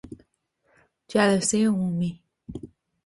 [1.07, 2.21] جلسهی عمومی